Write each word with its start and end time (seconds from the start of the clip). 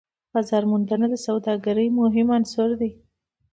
بازارموندنه 0.31 1.05
د 1.09 1.15
سوداګرۍ 1.25 1.87
مهم 1.99 2.27
عنصر 2.37 2.69
دی. 2.79 2.91